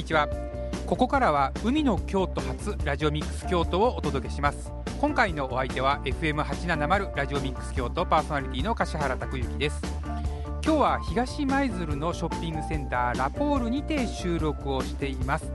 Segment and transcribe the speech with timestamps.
[0.00, 0.28] こんにちは。
[0.86, 4.72] ここからは海の京都発ラジオミックス京都をお届けします。
[4.98, 9.82] 今回のお相手は FM870 ラジオミックス京都パーソナリティの柏原拓之です。
[10.64, 15.52] 今日は東舞鶴のショッピングセンターラポールにて収録をしています。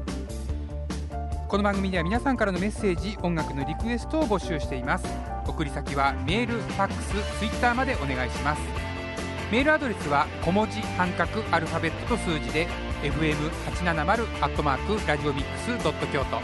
[1.47, 5.07] この番組では皆さんからのメッセージ音楽のリクエストを募集しています。
[5.47, 8.61] 送り先はメール、ファックス、ツイッターまでお願いします。
[9.51, 12.67] メールアドレスは小文字半角アルファベットと数字で
[13.05, 16.41] fm870 アットマークラジオミックスドット京都。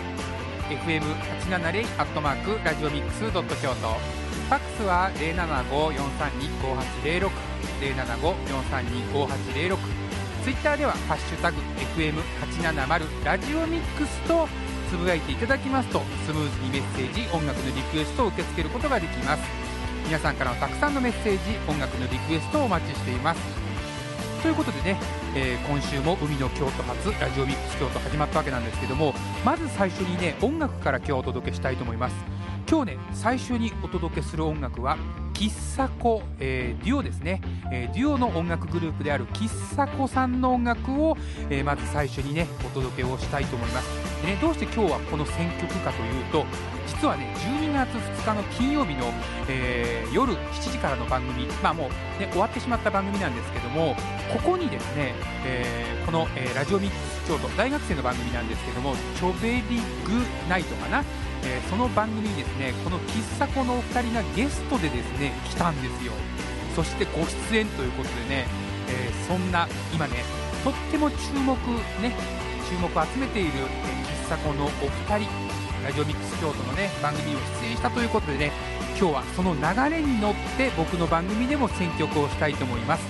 [0.70, 3.89] Fm870 アットマークラジオミックスドット京都。
[3.89, 7.31] ファックスは075-432-5806
[7.81, 9.77] 075-432-5806
[10.43, 11.57] ツイッターでは「ハッシュタグ
[11.95, 14.48] #FM870 ラジオミックス」と
[14.90, 19.43] つぶやいていただきますとスムーズにメッセージ音楽のリクエストを受け付けることができます。
[20.05, 23.40] 皆さんからのたくさんのメッセージ音楽のリクエストをお待ちしています。
[24.41, 24.97] ということでね、
[25.35, 29.13] えー、今週も海の京都発ラジオミックス京都始まったわけなんですけども
[29.45, 32.15] まず最初にね音楽から今日お届けしたいと思います。
[32.67, 34.97] 今日ね最初にお届けする音楽は
[35.34, 41.17] 喫茶子、えー、デュオですね、えー、デュオの音楽グループである喫茶子さんの音楽を、
[41.49, 44.10] えー、まず最初にねお届けをしたいと思います。
[44.22, 46.46] でねどうして今日はこの選曲かというと
[46.88, 49.12] 実はね12月2日の金曜日の、
[49.48, 53.96] えー、夜7時からの番組まあもうね終わってしまった番組なんですけども
[54.34, 55.14] ここにですね、
[55.46, 61.04] えー、この、えー、ラジオミックス京都大学生の番組なんですけどもチョベリグナイトかな
[61.44, 66.14] え、その番組にですねこの喫茶子のお二人がゲストでですね来たんですよ。
[66.75, 68.46] そしてご出演ということでね、
[68.88, 70.24] え、そんな今ね
[70.64, 71.56] とっても注目
[72.02, 72.16] ね
[72.72, 75.30] 注目を集めている、喫茶子のお二人。
[75.84, 78.52] ラジオミックス京都のね番組を出演したということでね
[79.00, 79.62] 今日はその流
[79.96, 83.04] れに乗って僕の番組でも選曲をしたいと思います。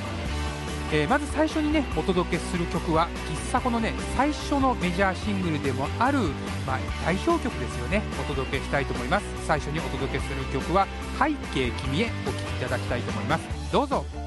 [0.94, 6.20] えー、まず最初にねお届けする曲は喫茶子のね最初のメジャーシングルでもある、
[6.66, 8.02] まあ、代表曲ですよね。
[8.22, 9.26] お届けしたいと思います。
[9.46, 10.88] 最初にお届けする曲は
[11.20, 13.72] 「背景君へ」お聴きいただきたいと思います。
[13.72, 14.21] どうぞ。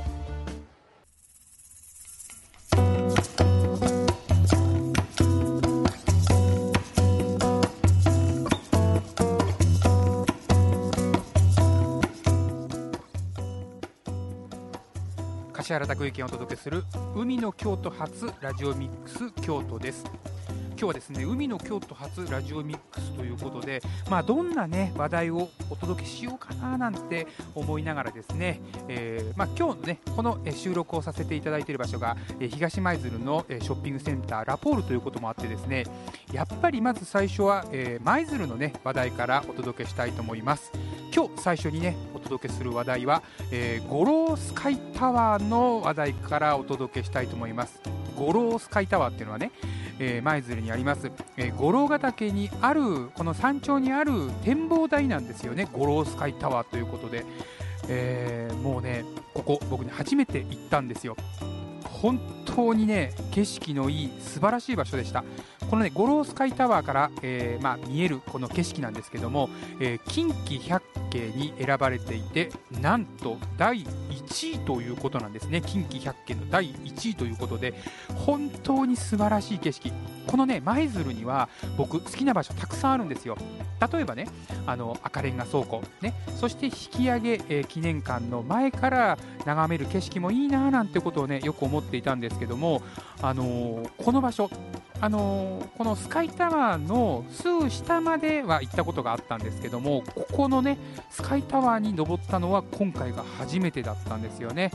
[15.75, 16.85] 原拓之がお届けする
[17.17, 20.05] 海の京都発ラジオミックス京都です
[20.71, 27.27] 今日はですね海の京都発ラジオミックスということで、まあ、どんな、ね、話題をお届けしようかななんて
[27.57, 35.85] 思いながらですね、えー、まあ、今日の、ね、この収録をさせていただいている場所が東舞鶴のショッピングセンターラポールということもあってですね
[36.33, 37.65] やっぱりまず最初は
[38.05, 40.71] 舞鶴の、ね、話題からお届けしたいと思います。
[41.14, 47.80] 今日最初にねお届けする話題は、えー、五郎スカイタワーの話題からお届けしたいと思います。
[48.16, 49.52] 五郎スカイタワーっていうのはね
[50.00, 55.69] えー、舞鶴にあります、えー、五郎ヶ岳にあるこの山頂にある展望台なんですよね。
[55.72, 57.25] 五郎スカイタワーということで、
[57.88, 59.04] えー、もうね
[59.34, 61.16] ここ僕ね初めて行ったんですよ。
[61.84, 65.25] 本当にね景色のいい素晴らしい場所でした。
[65.70, 69.48] このね五郎スカイタワーから、えー、まあ、見えるこの景色なんですけども、
[69.80, 75.60] えー、近畿百景に選ばれていてなんと第1位ということなんですね。
[75.60, 77.75] 近畿百景の第1位ということで
[78.26, 79.92] 本当に素晴らしい景色。
[80.26, 83.36] このね舞鶴には僕好きな場所たくさんあるんですよ。
[83.92, 84.26] 例えばね
[84.66, 86.14] あの赤レンガ倉庫ね。
[86.36, 92.82] そして引き上げ、えー、記念館の前から眺める景色もいいななんてことをねよく思っていたんですけども
[93.22, 94.50] あのー、この場所
[95.04, 100.78] あのー、このスカイタワーのすぐ下までは行ったことがあったんですけどもここのね
[101.10, 104.70] スカイタワーに登ったのは今回が初めてだったんですよね。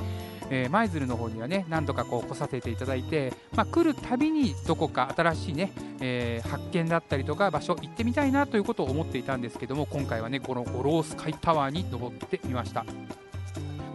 [0.52, 12.84] えー、舞鶴の方にはね何度かこう来させていただいて、まあ、来るたびにどこか新しいね、えー、発見だったりとか場所行ってみたいなということを思っていたんですけども今回はねこのゴロースカイタワーに登ってみました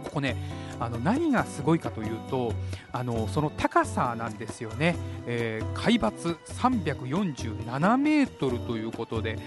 [0.03, 0.35] ここね
[0.79, 2.53] あの何がすごいかというと
[2.91, 4.95] あのその高さなんですよね、
[5.25, 9.37] えー、海抜347メートルということで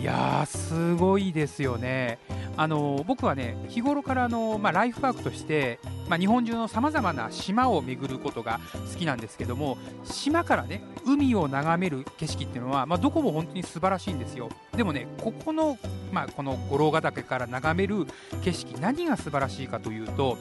[0.00, 2.18] いやーすごいですよね。
[2.56, 8.60] あの僕はね日頃からあの、まあ、ライフワークとして、まあ、日本中のさまざまな島を巡ることが
[8.92, 14.48] 好きなんですけども島からね海を眺める景色っていうのは、まあ、どこも本当に素晴らしいんですよ。
[14.76, 15.78] でもねここの、
[16.12, 18.06] まあ、この五郎ヶ岳から眺める
[18.42, 20.38] 景色何が素晴らしいかというと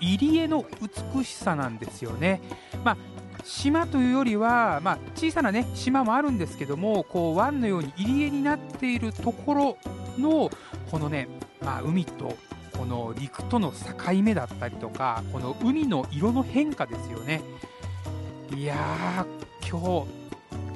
[0.00, 0.64] 入り江の
[1.14, 2.40] 美しさなんですよね、
[2.84, 2.96] まあ、
[3.44, 9.78] 島というよりは、まあ、小さな、ね、島もあるんですけどもこう湾のように入り江になっているところ
[10.18, 10.50] の
[10.90, 11.28] このね
[11.64, 12.36] まあ、海と
[12.76, 17.40] この陸との境目だったりとかこの海の色の変化ですよね。
[18.54, 20.24] いやー今日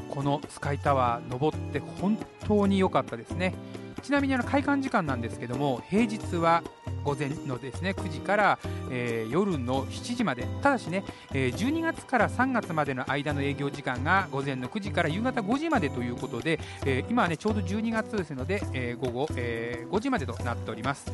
[0.08, 3.54] このスカイタワー登って本当に良かったですね。
[4.02, 6.62] ちなみにあの開館時間なんですけども平日は
[7.08, 8.58] 午前のですね9時から、
[8.90, 10.46] えー、夜の7時まで。
[10.62, 21.10] ただしね、えー、12月から3月までの間の営業時間が午前の9時から夕方5時までということで、えー、今はねちょうど12月ですので、えー、午後、えー、5時までとなっております、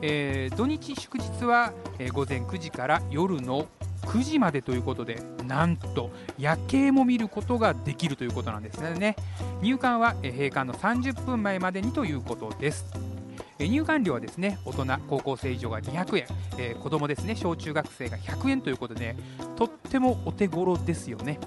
[0.00, 3.66] えー、土日祝日は、えー、午前9時から夜の
[4.06, 9.16] 9時までということでなんと夜景も見ることができるということなんですね。
[9.60, 13.13] 入館は閉館の30分前までにということです。
[13.58, 16.26] 入館料はですね大人高校生以上が200円、
[16.58, 19.16] えー、子供ですね小中学生が100円ということで、
[19.56, 21.38] とってもお手頃ですよね。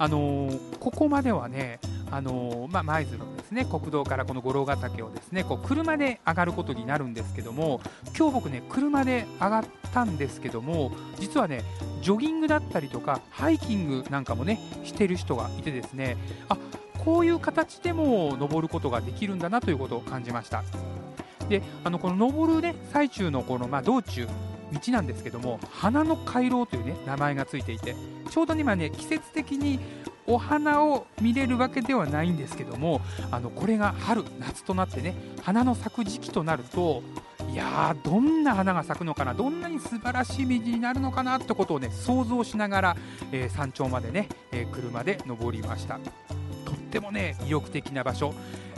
[0.00, 7.80] あのー、ここまではねあのー、まあ、舞鶴のですね国道からこの五郎ヶ岳をですねこう車で上がることになるんですけども
[8.16, 11.62] 今日僕ね車で上がったんですけども実はね
[12.00, 16.16] ジョギングだったりとかハイキングなんかもねしてる人がいてですね
[16.48, 16.56] あ
[17.04, 20.62] こういう形でも登ることができるんだなということを感じました。
[21.48, 24.26] であのこの登る、ね、最中のこの、まあ、道中
[24.72, 27.94] 道なんですけども花の回廊という、ね、名前がついていて
[28.30, 29.80] ちょうど今ね季節的に
[30.26, 33.00] お花を見れるわけではないんですけども
[33.30, 37.02] あのこれが春夏となってね花の咲く時期となると
[37.50, 42.96] いやーどんな花が咲くのかなどんなに素晴らしい道になるのかなってことをね想像しながら、
[43.32, 45.98] えー、山頂までね、えー、車で登りました。
[46.66, 48.34] とってもね意欲的な場所。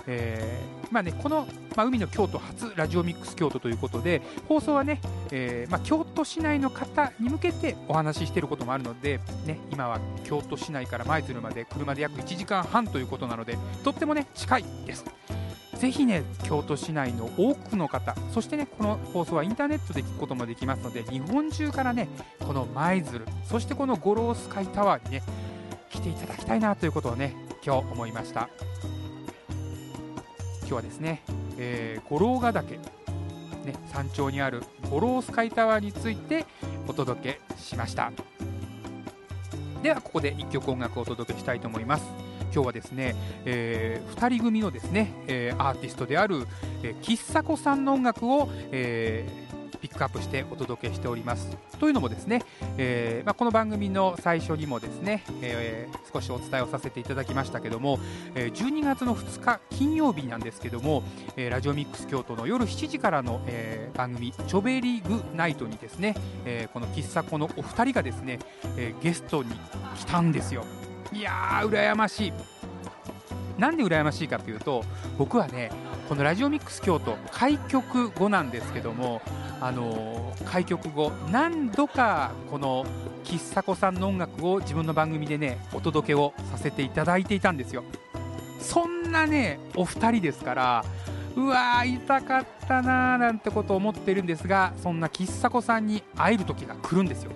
[0.07, 1.47] えー、まあね、この、
[1.77, 5.01] まあ、海の京都初ラジオミックス京都ということで放送はね、
[5.31, 15.05] えー、まあ、京都市内の方に向けてお話ししていることもあるので、ね、今は京都市内から舞鶴まで車で約1時間半ということなのでとってもね近いです。
[15.81, 22.07] ぜひね京都市内の多くの方そしてねこの放送はインターネットで聞くこともできますので日本中からね
[22.39, 25.23] この舞鶴そしてこの五郎スカイタワーにね
[25.89, 27.35] 来ていただきたいなということをね
[27.65, 28.51] 今日思いました。
[30.71, 31.23] 日はですね、
[31.59, 32.81] えー、五郎ヶ岳、ね、
[33.93, 36.47] 山頂にある五郎スカイタワーについて
[36.87, 38.13] お届けしました。
[39.83, 42.05] ではここで1曲音楽をお届けしたいと思います。
[42.53, 43.15] 今日はですね、
[43.45, 46.47] えー、2人組のですね、えー、アーティストである、
[46.83, 51.57] えー、喫茶子さんの音楽を、えー、ピックアップしてお届けしております。
[51.79, 52.43] というのもですね、
[52.77, 57.99] えー、まあ、この番組の最初にもですね、えー、少しお伝えをさせていただきましたけども、
[58.35, 61.03] えー、12月の2日金曜日なんですけども、
[61.37, 66.15] えラジオミックス京都の夜7時からの、え番組「チョベリグナイト」にですね、
[66.45, 68.39] えこの喫茶子のお二人がですね、
[68.77, 69.51] えゲストに
[69.97, 70.65] 来たんですよ。
[71.13, 72.33] いやー羨ましい。
[73.61, 74.83] なんで羨ましいかというと
[75.19, 75.71] 僕はね
[76.09, 79.21] このラジオミックス京都開局後なんですけども
[79.61, 82.87] あの開局後何度かこの
[83.23, 87.85] 喫茶子さんの音楽を自分の番組でねお届けをさせていただいていたんですよ。
[88.59, 90.85] そんなねお二人ですから
[91.37, 97.33] うわー痛かったなーなんてことを思ってるんですがそんな喫茶子さんに会える時が来るんですよ。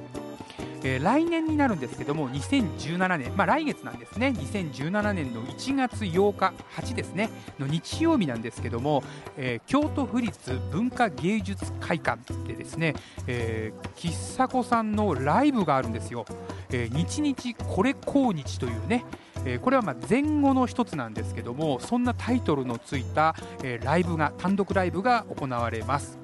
[0.84, 4.34] えー、来年になるんですけども2017年、まあ、来月なんですね。
[4.36, 9.03] 2017年の1月8日8ですねの日曜日なんですけども、
[9.36, 12.94] えー、京都府立文化芸術会館でですね、
[13.26, 16.26] えー、喫茶子さんのライブがあるんですよ、
[16.70, 19.05] えー、日日これ今日というね
[19.60, 23.34] これはま前後の一つなんですけどもそんなタイトルのついた、
[23.82, 26.19] ライブが単独ライブが行われます、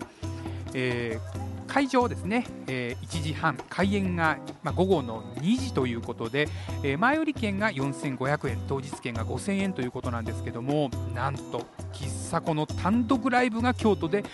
[0.72, 1.39] えー
[1.70, 6.48] 会場ですね、えー、1時半開演が、まあ、午後の2時ということで、
[6.82, 14.24] えー、前売り券が4500円当日券が5000円ということなんですけどもなんと喫茶子の単独ライブが京都で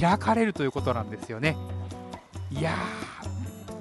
[0.00, 1.56] 開かれるということなんですよね。
[2.50, 2.74] いや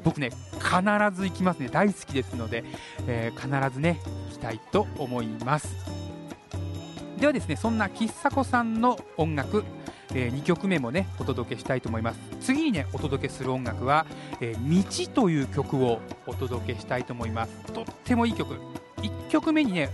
[0.04, 0.70] 僕ね必
[1.14, 1.70] ず行きますね。
[1.70, 2.64] 大好きですので、
[3.08, 4.00] えー、必ずね
[4.30, 5.76] 行きたいと思います。
[7.20, 9.64] ではですねそんな喫茶子さんの音楽
[10.14, 12.20] えー、2曲目もねお届けしたいと思います。
[12.42, 14.06] 次にねお届けする音楽は
[14.42, 17.52] 「えー、道」という曲をお届けしたいと思います。
[17.74, 18.56] とってもいい曲。
[18.98, 19.90] 1曲目にね、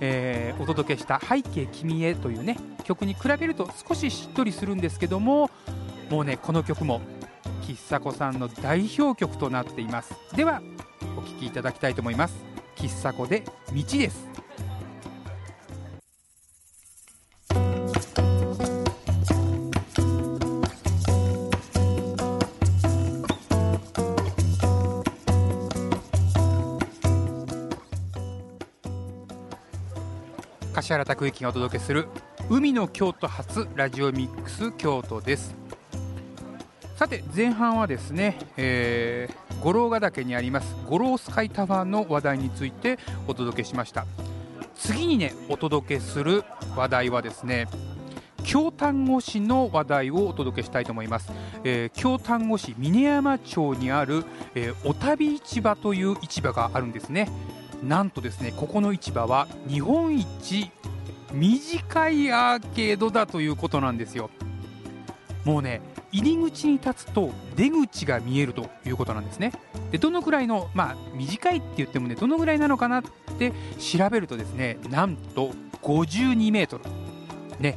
[0.00, 5.50] えー、お届けした「背景君へ」というね曲に比べると少ししっとりするんですけども
[6.10, 7.00] もうねこの曲も
[7.62, 10.14] 喫茶子さんの代表曲となっています。
[10.34, 10.62] では
[11.16, 12.34] お聴きいただきたいと思います。
[12.76, 14.47] 喫茶子で「道」です。
[30.88, 32.08] 柏原拓之がお届けする
[32.48, 35.54] 海の京都発ラジオミックス京都です
[36.96, 44.06] さて前半はですね、えー、五郎ヶ岳にあります五郎スカイタワーの話題についてお届けしました
[44.76, 46.42] 次にねお届けする
[46.74, 47.66] 話題はですね
[48.42, 51.30] 京丹後市の話題をお届けしたいと思います、
[51.64, 57.28] えー、京丹後市峰山町にある、えー、お旅市場という市場があるんですね
[57.82, 60.70] なんとですねここの市場は日本一
[61.32, 64.30] 短いアーケードだということなんですよ。
[65.44, 65.80] もうね
[66.10, 69.52] 入り口に立つと出口が見えるということなんですね。
[69.90, 73.04] でどのくらいのまあ短いって言ってもねどのぐらいなのかなっ
[73.38, 76.84] て調べるとですねなんと52メートル。
[77.60, 77.76] ね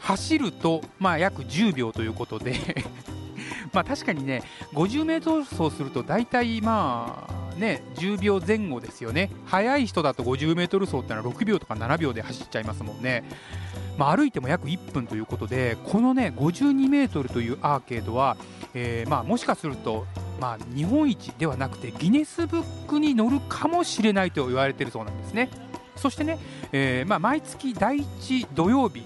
[0.00, 2.54] 走るとまあ約10秒ということで。
[3.72, 4.42] まあ確かにね
[4.74, 13.24] 50メートル走すると大体まあね、10秒前後ですよね、速い人だと 50m 走ってのは6秒とか7秒で走っちゃいますもんね、
[13.96, 18.36] まあ、歩いても約1分ということで、このね 52m というアーケードは、
[18.74, 20.06] えー、まあ、もしかすると、
[20.40, 25.48] まあ、日本一ではなくてギネスブックに載るかもしれないと言われているそうなんですね。
[25.96, 26.38] そしてね、
[26.72, 29.04] えーまあ、毎月第1土曜日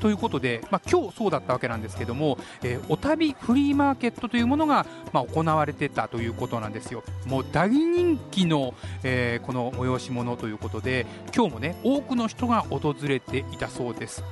[0.00, 7.02] ということで、まあ、今日そうだったわけなんですけども、えー、お旅フリーマーケットというものが、まあ、行われてたということなんですよ。
[7.26, 14.24] もう大人気の、えー、この催し物ということで、今日もね、多くの人が訪れていたそうです。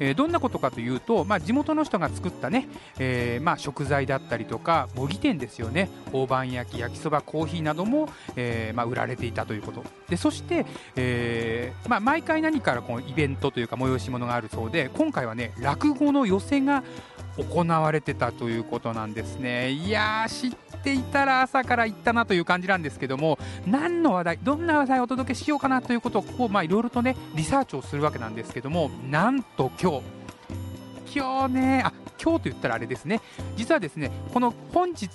[0.00, 5.88] えー、どんなことかというと、まあ、地元の人が作ったね、えー、まあ、食材だったりとか模擬店ですよね。
[6.12, 9.84] 大判焼き焼きそばコーヒーなども、えー、まあ、売られていたということ。
[10.08, 10.66] でそして、
[10.96, 16.82] えま、毎回何からこのイベントというか催し物があるそうで今回はね落語の寄せが
[17.44, 19.70] 行われてたということなんですね。
[19.70, 30.19] いやー知っていたら朝から行ったなという感じなんですけども何の話題どんな話題をお届けしようかなということをここまあいろいろとねリサーチをするわけなんですけどもなんと今日
[31.14, 33.20] 今日ねあ今日と言ったらあれですね。
[33.56, 35.08] 実はですねこの本日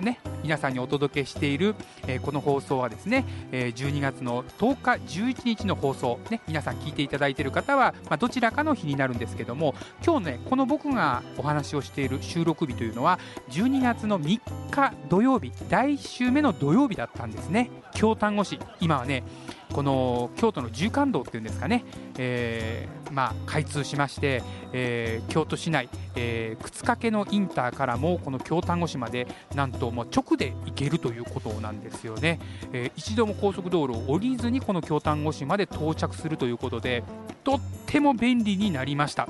[0.00, 1.74] ね皆さんにお届けしている、
[2.06, 13.18] えー、この放送はですね、えー、12月の10日11日の放送ね皆さん聞いていただいている方は、まあ、どちらかの日になるんですけども今日ねこの僕がお話をしている収録日というのは
[13.50, 14.40] 12月の3
[14.70, 17.70] 日土曜日第1週目の土曜日だったんですね。
[17.94, 18.58] 京丹後市。
[18.80, 19.22] 今はね
[19.72, 21.84] この京都の縦貫道っていうんですかね、
[22.18, 24.42] えー、まあ、開通しまして、
[24.72, 32.40] えー、京都市内、えー、靴掛のインターからもこの京丹後市までなんともう直で行けるということなんですよね、
[32.72, 37.04] えー、一度も高速道路を降りずにこの京丹後市まで到着するということで
[37.44, 39.28] とっても便利になりました。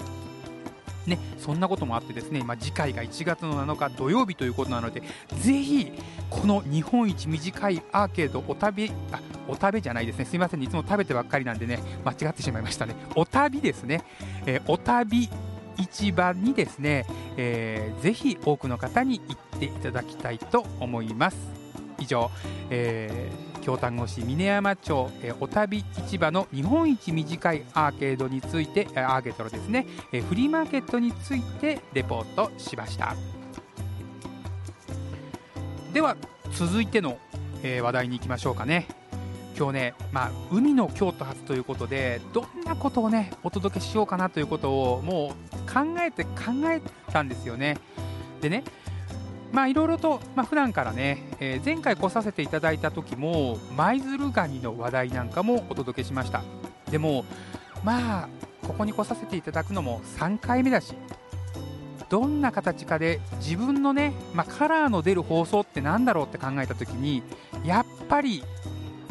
[1.07, 5.03] ね、そんなこともあってですね、今次回が1月の7日土曜日ということなので、
[5.41, 5.93] ぜひ
[6.31, 9.19] この日本一短いアーケードお旅あ
[9.49, 14.03] お食べじゃないですね、すみません、いつも食べてばっかりなんでね、間違ってしまいましたね、お旅ですね、
[14.47, 15.29] えー、お旅
[15.77, 17.07] 市場にですね、
[17.37, 21.37] えー、ぜひ多くの方に行っていただきたいと思います。
[21.99, 22.31] 以上、
[22.71, 33.15] えー京丹後市峰山町、えお旅市場の日本一短いアーケードについてアーケードのですね、えフリーマーケットについてレポートしました。
[35.95, 36.17] では
[36.53, 37.19] 続いての、
[37.63, 38.89] え話題に行きましょうかね。
[39.57, 46.31] 今日ね、まあ、海の京都発ということでどんなことをねお届けしようかなということをもう考えて考
[46.67, 46.81] え
[47.13, 47.79] たんですよね。
[48.41, 48.65] でね
[49.53, 56.43] まあいろいろと、まあ、普段からね、えー、前回来させていただいた時も舞鶴ガニの話題なんかもお届けしました。
[56.91, 57.25] でも
[57.85, 58.29] まあ
[58.67, 60.95] ここに来させていただくのも3回目だし
[62.09, 67.23] どんな形かで自分のね、まあ、カラーの出る放送って何だろうって考えた時に
[67.65, 68.45] やっぱり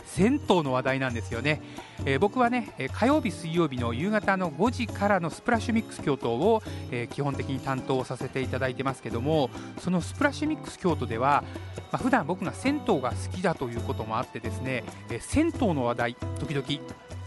[0.05, 1.61] 銭湯の話題なんですよね、
[2.05, 11.43] えー、僕はね火曜日水曜日の夕方の5時からのスプラッシュミックス京都を、えー、基本的に担当させていただいてますけどもそのスプラッシュミックス京都では、
[11.91, 16.65] まあ、普段僕が銭湯が好きだということもあってですね、えー、銭湯の話題時々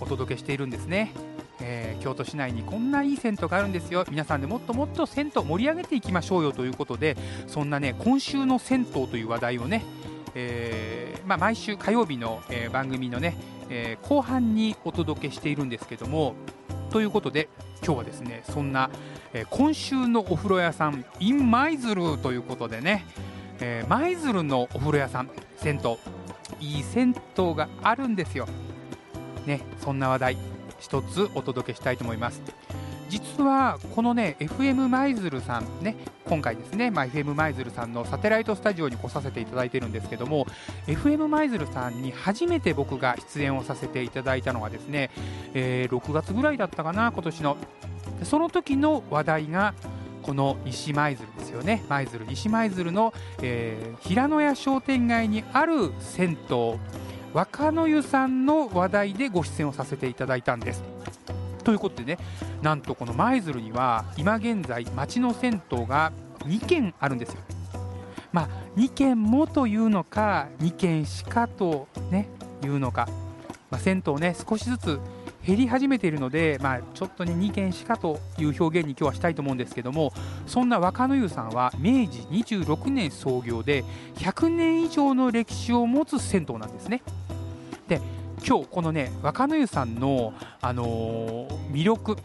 [0.01, 1.13] お届けしているんですね。
[1.61, 4.05] えー、京都市内にこんないい銭湯があるんですよ。
[4.11, 7.17] 皆さんでもっともっと銭湯盛り上げていきましょうよということで
[7.47, 9.85] そんなね今週の銭湯という話題をね
[10.35, 13.37] えー、まあ、毎週火曜日の、えー、番組のね、
[13.69, 16.35] えー、後半にお届けしているんですけども
[16.91, 17.49] ということで
[17.85, 18.89] 今日はですねそんな、
[19.33, 23.05] え今週のお風呂屋さん in 舞鶴ということでね
[23.89, 25.99] 舞鶴、のお風呂屋さん銭湯
[26.61, 28.47] いい銭湯があるんですよ。
[29.45, 30.39] ねそんな話題
[30.79, 32.43] 一つお届けしたいと思います。
[33.09, 40.47] 実はこのね FM 舞鶴さんね今回ですね、まあ、FM 舞鶴さんのサテライトスタジオに来させていただいてるんですけども
[40.87, 45.11] FM 舞鶴さんに初めて僕が出演をさせていただいたのはですね、
[45.53, 47.57] えー、6月ぐらいだったかな今年の。
[48.23, 49.75] その時の話題が
[50.23, 51.85] この西舞鶴ですよね。
[51.89, 53.13] 舞鶴西舞鶴の、
[53.43, 56.79] えー、平野屋商店街にある銭湯
[57.35, 60.83] 若野湯さんの話題でご出演をさせていただいたんです。
[61.65, 62.19] ということでね
[62.63, 67.41] なんとこの舞鶴には今現在町の銭湯が2軒あるんですよ
[68.33, 72.29] まあ2軒もというのか2軒しかとね
[72.63, 73.09] いうのか、
[73.71, 75.01] まあ、銭湯ね少しずつ
[75.47, 80.13] 減り始めているので、まあ、ちょっとね2軒しかという表現に今日はしたいと思うんですけども
[80.47, 83.85] そんな若野湯さんは明治26年創業で
[84.17, 87.03] 100年以上の歴史を持つ銭湯なんですね。
[87.89, 88.01] で
[88.47, 92.17] 今日このね若野湯さんの、あのー、魅力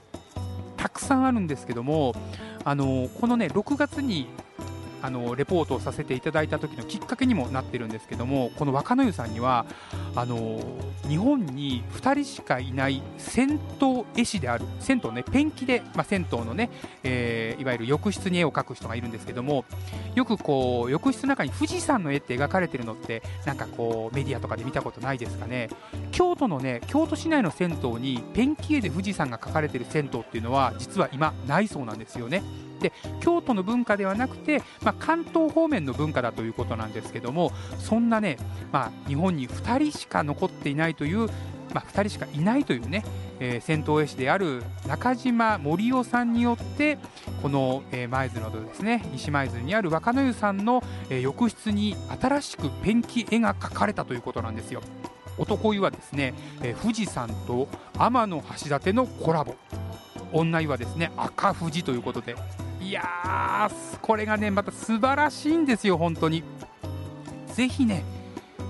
[0.75, 2.13] たくさんあるんですけども、
[2.65, 4.27] あのー、このね6月に
[5.01, 9.65] あのレポートをさせていただいた時のきっかけにもなってるんですけどもこの若野湯さんには
[10.15, 10.60] あの
[11.08, 16.70] 日本に2人しかいない銭湯絵師である銭湯ねペンキで、まあ、銭湯のね、
[17.03, 19.65] えー、いわゆる浴室に絵を描く人がいるんですけども
[20.15, 25.70] よくこう浴室の中に富士山の絵って描かれてるのってなんかこうメディアとかで見たことないですかね
[26.12, 32.44] 京都のね京都市内の銭湯にペンキ絵で富士山が描かれてる銭湯っていうのは実は今ないそうなんですよね。
[32.79, 38.38] で京都の文化ではなくて、まあ、関東方面の文化だということなんですけどもそんなね、
[38.71, 41.27] まあ、日本に2人しか残っていないという、
[41.74, 43.03] まあ、2人しかいないというね、
[43.39, 46.98] えー、戦闘絵師である中島森夫さんによって
[47.41, 54.81] この、えー、舞鶴のですね西舞鶴にある若野湯さんの、えー、浴室に新しくペンキ絵が描かれたということなんですよ。
[55.38, 58.41] 男湯はですね、えー、富士山と天橋
[58.77, 59.55] 立のコラボ
[60.31, 62.36] 女湯はですね赤富士ということで
[62.81, 66.43] いやー、これがね、また素晴らしいんですよ、本当に。
[67.53, 68.03] ぜひね、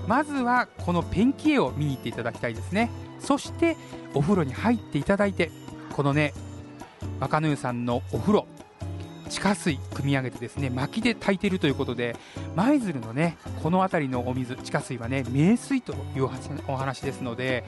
[0.08, 2.90] まずはこのペンキ絵を見に行っていただきたいですね。
[3.20, 3.76] そして
[4.14, 5.50] お風呂に入っていただいて、
[5.94, 6.34] このね、
[7.20, 8.46] 若野湯さんのお風呂、
[9.30, 12.16] 地下水汲み上げてですね薪で炊いているということで
[12.56, 16.28] 舞鶴のねこの辺りのお水地下水はね名水という
[16.66, 17.64] お話ですので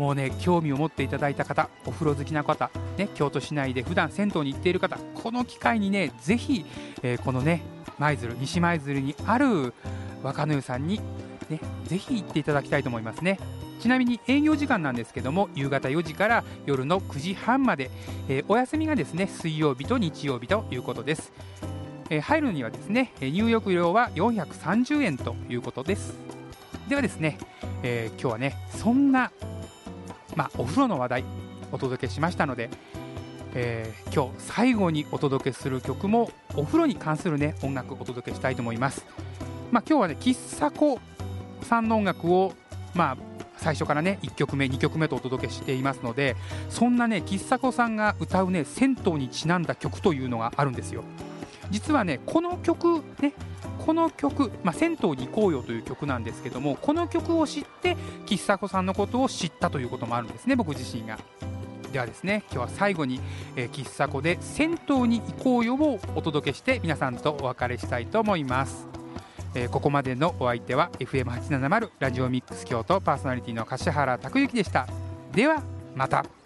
[0.00, 6.64] もうね興味を持っていただいた方お風呂好きな方、ね、京都市内で普段銭湯に行っている方この機会にねぜひ、
[7.02, 7.60] えー、このね
[7.98, 9.74] 舞鶴西舞鶴にある
[10.22, 11.02] 若野湯さんに、
[11.50, 13.38] ね、ぜひ行っていただきたいと思いますね。
[13.78, 17.90] ちなみに営業時間なんですけども夕方4時から夜の9時半まで、
[18.28, 21.32] えー、お休みがですね水曜日と日曜日ということです、
[22.10, 26.14] えー、入るにはですね入浴料は430円ということです。
[26.88, 27.38] ではですね、
[27.82, 29.30] えー、今日はねそんな
[30.40, 31.24] まあ、お風呂の話題
[31.70, 32.70] お届けしましたので、
[33.52, 39.04] えー、今日最後にお届けする曲もお風呂に関する、ね、音楽をお届けしたいと思います、
[39.70, 40.98] まあ、今日はね喫茶子
[41.60, 42.54] さんの音楽を、
[42.94, 43.16] まあ、
[43.58, 46.36] 最初からね1曲目2曲目とお届けしていますので
[46.70, 51.04] そんなね喫茶子さんが歌うね銭湯にちなんだ曲というのがあるんですよ。
[51.68, 53.34] 実はねこの曲ね
[53.84, 61.18] この曲、まあ、銭湯に行こうよという曲なんですけどもこの曲を知って喫茶子さんのことを知ったということもあるんですね僕自身が。
[61.92, 63.20] ではですね今日は最後に、
[63.56, 68.86] え、喫茶子で銭湯に行こうよをお届けして皆さんとお別れしたいと思います、
[69.56, 74.86] えー、ここまでのお相手は FM870 ラジオミックス京都パーソナリティの柏原拓之でした。
[75.32, 75.62] では
[75.96, 76.39] また。